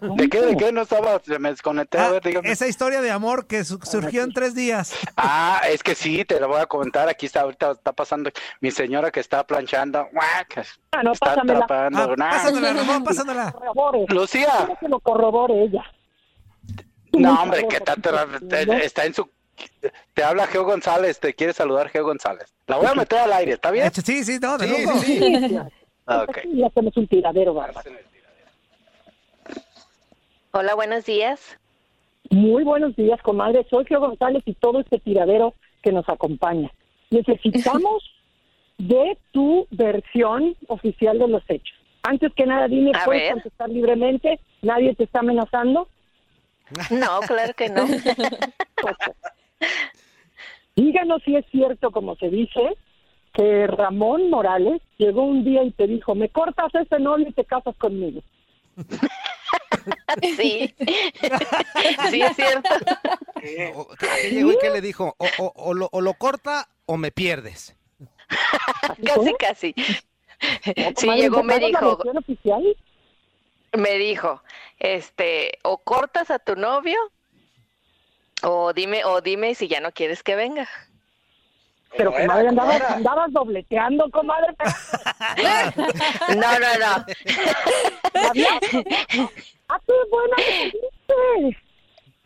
¿De 0.01 0.29
qué? 0.29 0.41
¿De 0.41 0.57
qué? 0.57 0.71
No 0.71 0.81
estaba, 0.81 1.19
se 1.23 1.37
me 1.39 1.49
desconecté. 1.49 1.97
A 1.97 2.05
Ah, 2.07 2.11
ver, 2.11 2.23
dígame. 2.23 2.51
esa 2.51 2.67
historia 2.67 3.01
de 3.01 3.11
amor 3.11 3.47
que 3.47 3.63
su- 3.63 3.79
surgió 3.83 4.23
en 4.23 4.33
tres 4.33 4.55
días. 4.55 4.93
Ah, 5.17 5.61
es 5.69 5.83
que 5.83 5.95
sí, 5.95 6.23
te 6.25 6.39
lo 6.39 6.47
voy 6.47 6.59
a 6.61 6.65
comentar. 6.65 7.07
Aquí 7.09 7.25
está, 7.25 7.41
ahorita 7.41 7.71
está 7.71 7.91
pasando 7.93 8.29
mi 8.59 8.71
señora 8.71 9.11
que 9.11 9.19
está 9.19 9.43
planchando. 9.45 10.07
Ah, 10.91 11.03
no, 11.03 11.11
está 11.13 11.27
pásamela. 11.35 11.59
atrapando. 11.65 11.99
Ah, 12.03 12.15
Nah. 12.17 12.29
pásamela, 12.31 12.73
Ramón, 12.73 13.03
pásamela. 13.03 13.51
Corrobore. 13.51 14.05
Lucía. 14.13 14.53
Quiero 14.57 14.77
que 14.79 14.87
lo 14.87 14.99
corrobore 14.99 15.63
ella. 15.63 15.83
No, 17.13 17.41
hombre, 17.41 17.67
que 17.67 17.75
está, 17.77 17.95
está 18.83 19.05
en 19.05 19.13
su... 19.13 19.29
Te 20.13 20.23
habla 20.23 20.47
Geo 20.47 20.63
González, 20.63 21.19
te 21.19 21.33
quiere 21.33 21.53
saludar 21.53 21.89
Geo 21.89 22.03
González. 22.05 22.53
La 22.67 22.77
voy 22.77 22.87
a 22.87 22.95
meter 22.95 23.19
al 23.19 23.33
aire, 23.33 23.53
¿está 23.53 23.69
bien? 23.69 23.91
Sí, 23.93 24.23
sí, 24.23 24.39
no, 24.41 24.57
de 24.57 24.67
Sí, 24.67 24.81
lujo. 24.85 24.99
sí, 24.99 25.05
sí. 25.19 25.47
Sí, 25.49 25.57
Ah, 26.07 26.25
Ok. 26.27 26.39
Ya 26.53 26.67
hacemos 26.67 26.97
un 26.97 27.07
tiradero, 27.07 27.53
bárbaro. 27.53 27.89
Hola, 30.53 30.75
buenos 30.75 31.05
días. 31.05 31.57
Muy 32.29 32.63
buenos 32.63 32.95
días, 32.95 33.21
comadre. 33.21 33.65
Soy 33.69 33.85
Geo 33.85 33.99
González 33.99 34.43
y 34.45 34.53
todo 34.53 34.79
este 34.81 34.99
tiradero 34.99 35.53
que 35.81 35.91
nos 35.91 36.07
acompaña. 36.09 36.71
Necesitamos 37.09 38.03
de 38.77 39.17
tu 39.31 39.67
versión 39.71 40.55
oficial 40.67 41.19
de 41.19 41.27
los 41.27 41.43
hechos. 41.47 41.75
Antes 42.03 42.33
que 42.33 42.45
nada, 42.45 42.67
dime, 42.67 42.91
A 42.95 43.05
¿puedes 43.05 43.23
ver. 43.23 43.33
contestar 43.33 43.69
libremente? 43.69 44.39
¿Nadie 44.61 44.95
te 44.95 45.03
está 45.03 45.19
amenazando? 45.19 45.87
No, 46.89 47.19
claro 47.27 47.53
que 47.53 47.69
no. 47.69 47.85
Díganos 50.75 51.21
si 51.23 51.35
es 51.35 51.45
cierto, 51.51 51.91
como 51.91 52.15
se 52.15 52.29
dice, 52.29 52.75
que 53.33 53.67
Ramón 53.67 54.29
Morales 54.29 54.81
llegó 54.97 55.23
un 55.23 55.43
día 55.43 55.63
y 55.63 55.71
te 55.71 55.85
dijo, 55.85 56.15
me 56.15 56.29
cortas 56.29 56.73
ese 56.75 56.99
novio 56.99 57.27
y 57.29 57.33
te 57.33 57.45
casas 57.45 57.75
conmigo. 57.77 58.21
Sí. 60.35 60.73
Sí, 62.09 62.21
es 62.21 62.35
cierto. 62.35 62.69
O- 63.75 63.87
¿Qué 63.97 64.29
llegó 64.29 64.51
y 64.53 64.57
qué 64.59 64.69
le 64.69 64.81
dijo? 64.81 65.15
O, 65.17 65.27
o- 65.39 65.53
o 65.55 65.73
lo, 65.73 65.89
o 65.91 66.01
lo 66.01 66.13
corta 66.15 66.67
o 66.85 66.97
me 66.97 67.11
pierdes. 67.11 67.75
Casi, 69.05 69.33
casi. 69.39 69.75
¿No, 69.77 70.91
Sí, 70.97 71.07
llegó, 71.11 71.43
me 71.43 71.59
¿Te 71.59 71.71
pagas 71.71 71.83
la 72.03 72.21
dijo, 72.27 72.53
me 73.73 73.97
dijo, 73.97 74.43
este, 74.79 75.59
o 75.63 75.77
cortas 75.77 76.31
a 76.31 76.39
tu 76.39 76.55
novio, 76.55 76.97
o 78.43 78.73
dime, 78.73 79.05
o 79.05 79.21
dime 79.21 79.53
si 79.55 79.67
ya 79.67 79.79
no 79.81 79.91
quieres 79.91 80.23
que 80.23 80.35
venga. 80.35 80.67
Pero, 81.97 82.11
comadre, 82.13 82.47
andabas, 82.47 82.81
andabas 82.81 83.31
dobleteando, 83.33 84.09
comadre. 84.11 84.55
No, 86.37 86.59
no, 86.59 86.77
no. 86.79 87.05
¡Ah, 89.71 89.79
qué 89.87 89.93
buena 90.09 90.35
que! 90.35 91.57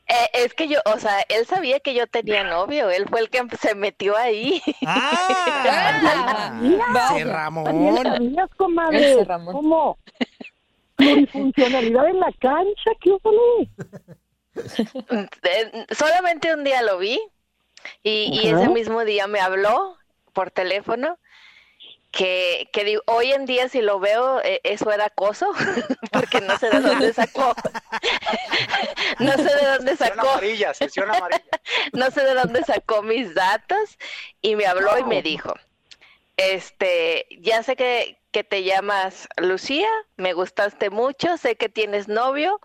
Eh, 0.07 0.29
es 0.33 0.53
que 0.53 0.67
yo, 0.67 0.79
o 0.85 0.99
sea, 0.99 1.21
él 1.29 1.45
sabía 1.45 1.79
que 1.79 1.93
yo 1.93 2.05
tenía 2.05 2.43
novio, 2.43 2.89
él 2.89 3.05
fue 3.09 3.21
el 3.21 3.29
que 3.29 3.43
se 3.57 3.73
metió 3.73 4.15
ahí. 4.15 4.61
Ah, 4.85 6.51
Ramón. 7.25 8.03
sabías, 8.03 8.49
comadre. 8.55 9.23
Ramón. 9.25 9.53
¿Cómo? 9.53 9.97
Plurifuncionalidad 10.95 12.07
en 12.07 12.19
la 12.19 12.31
cancha, 12.39 12.91
¿qué 13.01 13.17
ole? 13.23 13.69
Eh, 14.55 15.85
Solamente 15.91 16.53
un 16.53 16.63
día 16.63 16.81
lo 16.81 16.97
vi 16.97 17.19
y, 18.03 18.47
ese 18.47 18.69
mismo 18.69 19.03
día 19.05 19.27
me 19.27 19.39
habló 19.39 19.97
por 20.33 20.51
teléfono 20.51 21.17
que, 22.15 22.69
que 22.71 22.85
digo, 22.85 23.01
hoy 23.07 23.33
en 23.33 23.45
día 23.45 23.67
si 23.67 23.81
lo 23.81 23.99
veo 23.99 24.39
eh, 24.41 24.61
eso 24.63 24.89
era 24.89 25.07
acoso 25.07 25.51
porque 26.13 26.39
no 26.39 26.57
sé 26.57 26.69
de 26.69 26.79
dónde 26.79 27.13
sacó 27.13 27.53
no 29.19 29.33
sé 29.33 29.43
de 29.43 29.65
dónde 29.65 29.97
Sesión 29.97 30.15
sacó 30.15 30.29
amarilla, 30.29 30.73
sesión 30.73 31.09
amarilla. 31.13 31.43
no 31.93 32.09
sé 32.11 32.23
de 32.23 32.33
dónde 32.33 32.63
sacó 32.63 33.01
mis 33.03 33.35
datos 33.35 33.97
y 34.41 34.55
me 34.55 34.65
habló 34.65 34.97
y 34.97 35.03
me 35.03 35.21
dijo, 35.21 35.55
este, 36.37 37.27
ya 37.41 37.63
sé 37.63 37.75
que, 37.75 38.17
que 38.31 38.45
te 38.45 38.63
llamas 38.63 39.27
Lucía, 39.35 39.89
me 40.15 40.31
gustaste 40.31 40.89
mucho, 40.89 41.35
sé 41.35 41.57
que 41.57 41.67
tienes 41.67 42.07
novio, 42.07 42.61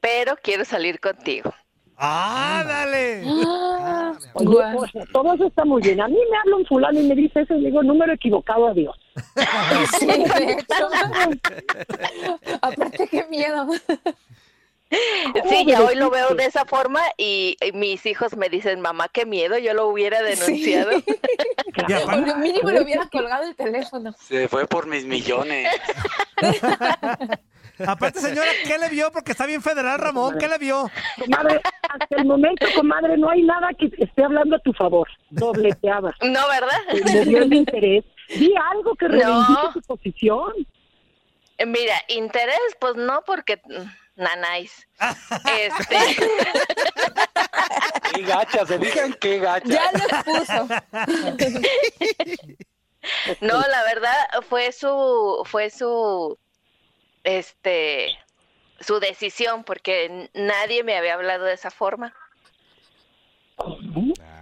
pero 0.00 0.36
quiero 0.36 0.64
salir 0.64 0.98
contigo. 0.98 1.54
ah, 1.98 2.64
dale. 2.66 3.22
Ah, 3.26 3.99
Oye, 4.34 4.46
guau. 4.46 4.82
o 4.82 4.88
sea, 4.88 5.04
todo 5.12 5.34
eso 5.34 5.46
está 5.46 5.64
muy 5.64 5.82
bien. 5.82 6.00
A 6.00 6.08
mí 6.08 6.18
me 6.30 6.36
habla 6.36 6.56
un 6.56 6.66
fulano 6.66 7.00
y 7.00 7.04
me 7.04 7.14
dice 7.14 7.40
eso 7.40 7.54
y 7.54 7.60
le 7.60 7.68
digo, 7.68 7.82
número 7.82 8.12
equivocado, 8.12 8.68
adiós. 8.68 8.96
Sí, 9.98 10.06
de 10.06 10.52
hecho. 10.52 10.88
Aparte, 12.62 13.08
qué 13.08 13.26
miedo. 13.28 13.66
Sí, 15.48 15.64
ya 15.66 15.82
hoy 15.82 15.94
lo 15.94 16.10
veo 16.10 16.34
de 16.34 16.46
esa 16.46 16.64
forma 16.64 17.00
y, 17.16 17.56
y 17.64 17.72
mis 17.72 18.04
hijos 18.06 18.36
me 18.36 18.48
dicen, 18.48 18.80
mamá, 18.80 19.08
qué 19.08 19.24
miedo, 19.24 19.56
yo 19.56 19.72
lo 19.72 19.86
hubiera 19.86 20.20
denunciado. 20.22 20.90
Y 20.98 21.92
O 21.92 21.96
aparte, 21.96 22.26
lo 22.26 22.36
mínimo 22.36 22.70
le 22.70 22.82
hubiera 22.82 23.06
colgado 23.06 23.44
el 23.44 23.54
teléfono. 23.54 24.12
Se 24.18 24.48
fue 24.48 24.66
por 24.66 24.86
mis 24.88 25.04
millones. 25.04 25.68
aparte, 27.86 28.20
señora, 28.20 28.50
¿qué 28.66 28.78
le 28.78 28.88
vio? 28.88 29.10
Porque 29.12 29.32
está 29.32 29.44
bien 29.46 29.60
federal, 29.62 29.98
Ramón. 29.98 30.38
¿Qué 30.38 30.48
le 30.48 30.56
vio? 30.58 30.90
Comadre, 31.18 31.60
hasta 31.88 32.16
el 32.16 32.24
momento, 32.24 32.66
comadre, 32.74 33.16
no 33.18 33.28
hay 33.30 33.42
nada 33.42 33.68
que 33.78 33.90
esté 33.98 34.24
hablando 34.24 34.56
a 34.56 34.58
tu 34.60 34.72
favor. 34.72 35.06
Dobleteada. 35.30 36.14
No, 36.22 36.48
¿verdad? 36.48 36.78
Te 36.92 37.04
movió 37.12 37.42
el 37.42 37.52
interés. 37.54 38.04
Di 38.28 38.54
algo 38.72 38.94
que 38.94 39.06
No. 39.08 39.12
reivindique 39.12 39.68
tu 39.74 39.80
posición. 39.82 40.52
Eh, 41.58 41.66
Mira, 41.66 41.94
interés, 42.08 42.58
pues 42.78 42.94
no, 42.96 43.22
porque 43.26 43.60
mm, 43.64 44.22
nanáis. 44.22 44.86
Este, 45.58 45.96
Qué 48.14 48.22
gacha, 48.22 48.64
se 48.66 48.78
digan 48.78 49.12
qué 49.20 49.38
gacha. 49.38 49.68
Ya 49.68 49.90
lo 49.92 49.98
expuso. 49.98 50.66
no, 53.40 53.60
la 53.60 53.82
verdad 53.84 54.14
fue 54.48 54.72
su, 54.72 55.42
fue 55.46 55.70
su, 55.70 56.38
este, 57.24 58.08
su 58.80 59.00
decisión, 59.00 59.64
porque 59.64 60.30
nadie 60.34 60.84
me 60.84 60.96
había 60.96 61.14
hablado 61.14 61.44
de 61.44 61.54
esa 61.54 61.70
forma. 61.70 62.14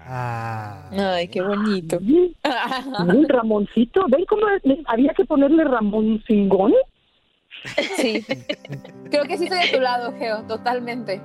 Ah. 0.06 0.88
Ay, 0.90 1.28
qué 1.28 1.42
bonito. 1.42 1.98
Un 1.98 3.28
Ramoncito. 3.28 4.06
¿Ven 4.08 4.24
cómo 4.26 4.46
había 4.86 5.12
que 5.12 5.24
ponerle 5.24 5.64
Ramón 5.64 6.22
Cingón? 6.26 6.72
Sí. 7.96 8.24
Creo 9.10 9.24
que 9.24 9.36
sí 9.36 9.44
estoy 9.44 9.58
de 9.58 9.76
tu 9.76 9.80
lado, 9.80 10.12
Geo, 10.18 10.46
totalmente. 10.46 11.20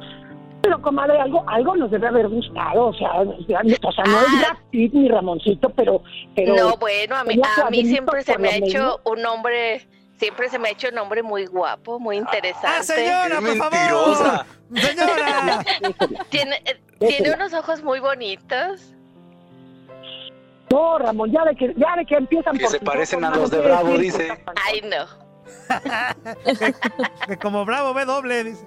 Pero, 0.63 0.81
comadre, 0.81 1.19
algo, 1.19 1.43
algo 1.48 1.75
nos 1.75 1.91
debe 1.91 2.07
haber 2.07 2.27
gustado. 2.29 2.88
O 2.88 2.93
sea, 2.93 3.22
o 3.22 3.45
sea, 3.45 3.62
no 3.63 3.69
es 3.69 3.79
Ah. 3.86 4.03
Brad 4.39 4.57
Pitt 4.72 4.93
ni 4.93 5.07
Ramoncito, 5.10 5.69
pero... 5.69 6.01
pero 6.36 6.55
no, 6.55 6.77
bueno, 6.77 7.15
a 7.15 7.24
mí, 7.24 7.39
a 7.63 7.69
mí 7.69 7.86
siempre 7.86 8.24
se 8.24 8.38
me 8.38 8.50
ha 8.50 8.57
hecho 8.57 9.00
un 9.05 9.25
hombre, 9.25 9.88
siempre 10.17 10.50
se 10.50 10.60
me 10.60 10.70
ha 10.70 10.72
hecho 10.72 10.89
un 10.89 10.98
hombre 10.98 11.24
muy 11.24 11.46
guapo, 11.46 12.00
muy 12.00 12.17
interesante. 12.17 12.67
¡Ah, 12.67 12.84
señora, 12.84 13.39
por 13.39 13.58
favor! 13.58 13.72
mentirosa. 13.72 14.46
¡Señora! 14.75 15.65
Tiene, 16.29 16.62
eh, 16.65 16.79
tiene 17.00 17.34
unos 17.34 17.53
ojos 17.53 17.84
muy 17.84 18.00
bonitos. 18.00 18.93
No, 20.72 20.98
Ramón, 20.98 21.32
ya 21.32 21.46
de 21.46 21.55
que, 21.55 21.74
ya 21.77 21.96
de 21.96 22.05
que 22.05 22.15
empiezan 22.15 22.58
Que 22.58 22.63
por 22.63 22.72
se 22.72 22.79
parecen 22.79 23.24
a 23.24 23.29
los 23.29 23.51
de 23.51 23.60
Bravo, 23.60 23.89
decir 23.89 24.01
dice. 24.01 24.43
Ay, 24.65 24.82
no. 24.82 25.05
que 27.27 27.38
como 27.38 27.63
bravo 27.65 27.93
ve 27.93 28.05
doble, 28.05 28.43
dice. 28.43 28.65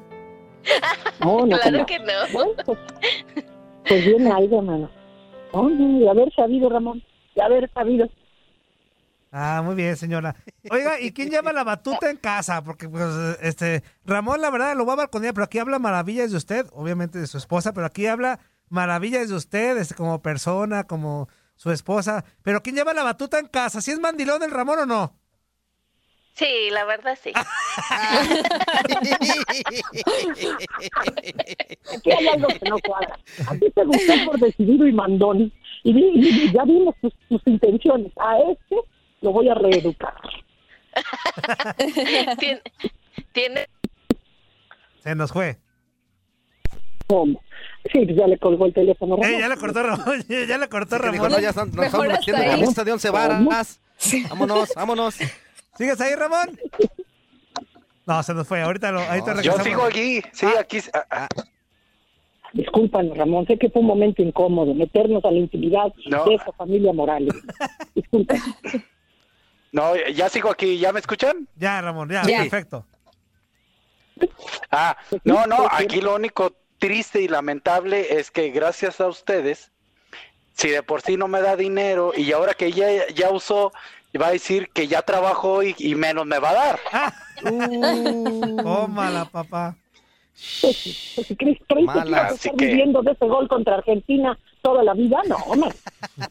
No, 1.21 1.47
no, 1.47 1.59
Claro 1.59 1.87
que 1.87 1.99
no. 1.99 2.13
Bueno, 2.33 2.53
pues, 2.65 2.79
pues 3.89 4.05
viene 4.05 4.31
algo, 4.31 4.59
hermano. 4.59 4.91
No, 5.53 5.69
no, 5.69 5.99
de 5.99 6.09
haber 6.11 6.33
sabido, 6.35 6.69
Ramón, 6.69 7.03
de 7.35 7.43
haber 7.43 7.71
sabido. 7.73 8.09
Ah, 9.39 9.61
muy 9.63 9.75
bien, 9.75 9.95
señora. 9.99 10.35
Oiga, 10.71 10.99
¿y 10.99 11.13
quién 11.13 11.29
lleva 11.29 11.53
la 11.53 11.63
batuta 11.63 12.09
en 12.09 12.17
casa? 12.17 12.65
Porque, 12.65 12.89
pues, 12.89 13.05
este, 13.43 13.83
Ramón, 14.07 14.41
la 14.41 14.49
verdad, 14.49 14.75
lo 14.75 14.87
va 14.87 14.95
a 14.95 14.97
balconear, 14.97 15.35
pero 15.35 15.45
aquí 15.45 15.59
habla 15.59 15.79
maravillas 15.79 16.31
de 16.31 16.39
usted, 16.39 16.65
obviamente 16.73 17.19
de 17.19 17.27
su 17.27 17.37
esposa, 17.37 17.75
pero 17.75 17.87
aquí 17.87 18.07
habla 18.07 18.41
maravillas 18.71 19.29
de 19.29 19.35
usted, 19.35 19.77
este, 19.77 19.95
como 19.95 20.23
persona, 20.23 20.85
como 20.85 21.29
su 21.55 21.71
esposa. 21.71 22.25
Pero 22.43 22.63
¿quién 22.63 22.77
lleva 22.77 22.95
la 22.95 23.03
batuta 23.03 23.39
en 23.39 23.49
casa? 23.49 23.83
¿Si 23.83 23.91
es 23.91 24.01
mandilón 24.01 24.43
el 24.43 24.53
Ramón 24.53 24.79
o 24.79 24.87
no? 24.87 25.19
Sí, 26.33 26.71
la 26.71 26.87
verdad 26.87 27.19
sí. 27.23 27.33
Aquí 31.95 32.11
hay 32.11 32.29
algo 32.29 32.49
que 32.49 32.71
no 32.71 32.79
cuadra. 32.79 33.19
A 33.49 33.53
ti 33.53 33.71
te 33.71 33.85
gustó 33.85 34.15
por 34.25 34.39
decidido 34.39 34.87
y 34.87 34.95
mandón. 34.95 35.53
Y 35.83 36.53
ya 36.53 36.65
vimos 36.65 36.95
tus, 37.03 37.13
tus 37.29 37.43
intenciones. 37.47 38.13
A 38.17 38.39
este 38.39 38.77
lo 39.21 39.33
voy 39.33 39.49
a 39.49 39.55
reeducar. 39.55 40.15
Tien- 42.39 42.63
tiene 43.33 43.67
Se 45.03 45.15
nos 45.15 45.33
fue. 45.33 45.59
¿Cómo? 47.07 47.41
Sí, 47.93 48.05
pues 48.05 48.17
ya 48.17 48.27
le 48.27 48.39
colgó 48.39 48.67
el 48.67 48.75
teléfono. 48.75 49.17
Eh, 49.17 49.23
Ramón. 49.23 49.41
ya 49.41 49.49
le 49.49 49.57
cortó 49.57 49.83
Ramón, 49.83 50.25
ya 50.49 50.59
le 50.59 50.69
cortó 50.69 50.99
Que 50.99 51.11
dijo, 51.11 51.25
Ramón. 51.25 51.33
no, 51.33 51.41
ya 51.41 51.51
están, 51.51 51.71
nos 51.73 51.87
estamos 51.87 52.09
metiendo 52.09 52.43
en 52.43 52.49
la 52.49 52.57
lista 52.57 52.83
de 52.85 52.93
once 52.93 53.11
varas. 53.11 53.81
Vámonos, 54.31 54.73
vámonos. 54.75 55.17
¿Sigues 55.77 56.01
ahí, 56.01 56.15
Ramón? 56.15 56.59
No, 58.07 58.23
se 58.23 58.35
nos 58.35 58.47
fue. 58.49 58.61
Ahorita 58.63 58.91
lo, 58.93 59.01
ahorita 59.01 59.35
No, 59.35 59.43
Yo 59.43 59.53
regresamos. 59.57 59.65
sigo 59.65 59.83
aquí, 59.83 60.23
sí, 60.33 60.47
aquí. 60.59 60.79
ah, 60.95 61.05
ah, 61.11 61.29
Discúlpanos, 62.53 63.17
Ramón. 63.19 63.47
Sé 63.47 63.59
que 63.59 63.69
fue 63.71 63.83
un 63.83 63.89
momento 63.89 64.23
incómodo 64.23 64.73
meternos 64.75 65.25
a 65.25 65.31
la 65.31 65.39
intimidad 65.39 65.93
No. 66.07 66.25
de 66.25 66.35
esa 66.37 66.53
familia 66.53 66.93
Morales. 66.93 67.35
Disculpa. 67.95 68.35
No, 69.77 69.95
ya 69.95 70.29
sigo 70.31 70.51
aquí, 70.51 70.79
¿ya 70.79 70.91
me 70.93 71.01
escuchan? 71.01 71.47
Ya, 71.57 71.81
Ramón, 71.83 72.09
ya, 72.09 72.23
Ya. 72.25 72.39
perfecto. 72.39 72.87
Ah, 74.71 74.97
no, 75.25 75.47
no, 75.47 75.69
aquí 75.71 76.01
lo 76.01 76.15
único 76.15 76.55
triste 76.79 77.21
y 77.21 77.29
lamentable 77.29 78.19
es 78.19 78.31
que 78.31 78.49
gracias 78.51 79.01
a 79.03 79.07
ustedes, 79.09 79.71
si 80.55 80.71
de 80.71 80.83
por 80.83 81.03
sí 81.03 81.19
no 81.19 81.29
me 81.29 81.43
da 81.43 81.55
dinero 81.57 82.13
y 82.17 82.33
ahora 82.33 82.55
que 82.55 82.73
ya, 82.73 82.89
ya 83.15 83.31
usó, 83.31 83.73
va 84.21 84.29
a 84.29 84.33
decir 84.33 84.71
que 84.73 84.89
ya 84.89 85.03
trabajó 85.03 85.63
y, 85.63 85.75
y 85.79 85.95
menos 85.95 86.25
me 86.25 86.39
va 86.39 86.51
a 86.51 86.55
dar. 86.55 86.81
Tómala, 88.63 89.27
papá. 89.27 89.77
Pues, 90.61 90.77
si 90.77 91.37
crees, 91.37 91.59
creíste 91.67 91.67
que 91.69 91.85
Mala, 91.85 92.27
así 92.29 92.51
que- 92.57 92.67
viviendo 92.67 93.03
de 93.03 93.13
ese 93.13 93.27
gol 93.27 93.49
contra 93.49 93.75
Argentina 93.77 94.39
toda 94.67 94.83
la 94.83 94.95
vida. 94.95 95.19
No, 95.29 95.37
hombre. 95.37 95.71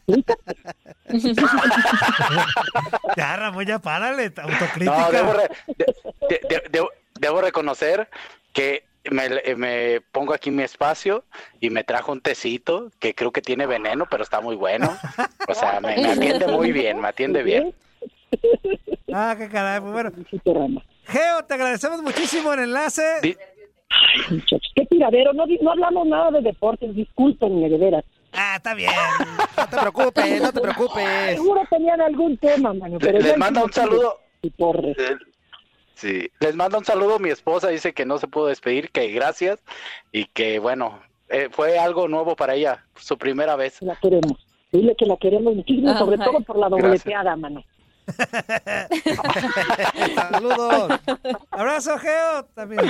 Ya, 3.16 3.36
Ramón, 3.36 3.64
ya 3.64 3.78
párale. 3.78 4.30
No, 4.36 4.42
Autocrítica. 4.42 5.10
debo, 5.10 5.32
re- 5.32 5.48
de- 5.78 5.86
de- 6.28 6.40
de- 6.48 6.68
de- 6.70 6.86
debo 7.20 7.40
reconocer 7.40 8.08
que 8.52 8.84
me, 9.10 9.28
me 9.56 10.00
pongo 10.12 10.34
aquí 10.34 10.50
mi 10.50 10.62
espacio 10.64 11.24
y 11.60 11.70
me 11.70 11.84
trajo 11.84 12.12
un 12.12 12.20
tecito 12.20 12.90
que 12.98 13.14
creo 13.14 13.30
que 13.32 13.40
tiene 13.40 13.66
veneno, 13.66 14.06
pero 14.10 14.22
está 14.22 14.40
muy 14.40 14.56
bueno. 14.56 14.94
O 15.48 15.54
sea, 15.54 15.80
me, 15.80 15.96
me 15.96 16.12
atiende 16.12 16.46
muy 16.48 16.72
bien, 16.72 17.00
me 17.00 17.08
atiende 17.08 17.42
bien. 17.42 17.74
Ah, 19.12 19.34
qué 19.38 19.48
caray. 19.48 19.80
Pues 19.80 19.92
bueno. 19.92 20.12
Geo, 21.06 21.44
te 21.46 21.54
agradecemos 21.54 22.02
muchísimo 22.02 22.52
el 22.52 22.60
enlace. 22.60 23.20
Di- 23.22 23.36
Muchachos, 24.30 24.72
qué 24.74 24.84
tiradero. 24.86 25.32
No, 25.32 25.44
no 25.46 25.70
hablamos 25.70 26.06
nada 26.08 26.30
de 26.32 26.40
deportes. 26.42 26.94
Discúlpenme, 26.94 27.68
de 27.68 27.78
veras. 27.78 28.04
Está 28.56 28.74
bien. 28.74 28.92
No 29.56 29.68
te 29.68 29.76
preocupes, 29.76 30.42
no 30.42 30.52
te 30.52 30.60
preocupes. 30.60 31.34
Seguro 31.34 31.62
tenían 31.70 32.00
algún 32.00 32.36
tema, 32.38 32.72
mano. 32.72 32.98
Pero 32.98 33.18
les 33.18 33.36
manda 33.36 33.64
un 33.64 33.72
saludo. 33.72 34.20
Y 34.42 34.50
porres. 34.50 34.96
Sí, 35.94 36.30
les 36.40 36.54
manda 36.54 36.78
un 36.78 36.84
saludo 36.84 37.18
mi 37.18 37.30
esposa, 37.30 37.68
dice 37.68 37.94
que 37.94 38.04
no 38.04 38.18
se 38.18 38.28
pudo 38.28 38.48
despedir, 38.48 38.90
que 38.90 39.10
gracias 39.12 39.58
y 40.12 40.26
que 40.26 40.58
bueno, 40.58 41.00
eh, 41.30 41.48
fue 41.50 41.78
algo 41.78 42.06
nuevo 42.06 42.36
para 42.36 42.54
ella, 42.54 42.84
su 42.96 43.16
primera 43.16 43.56
vez. 43.56 43.80
La 43.80 43.96
queremos. 43.96 44.46
Dile 44.72 44.94
que 44.96 45.06
la 45.06 45.16
queremos 45.16 45.54
muchísimo, 45.54 45.90
Ajá. 45.90 46.00
sobre 46.00 46.18
todo 46.18 46.40
por 46.40 46.58
la 46.58 46.68
dobleteada, 46.68 47.34
mano. 47.36 47.64
Saludos. 50.14 51.00
Abrazo, 51.50 51.98
Geo. 51.98 52.44
También. 52.54 52.82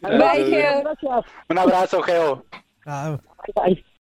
Bye, 0.00 0.46
Geo. 0.46 0.80
Gracias. 0.82 1.24
Un 1.48 1.58
abrazo, 1.58 2.02
Geo. 2.02 2.44
Ah, 2.86 3.18
Bye, 3.44 3.74
bye. 3.74 3.84